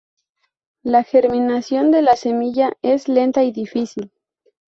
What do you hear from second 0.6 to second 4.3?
La germinación de la semilla es lenta y difícil.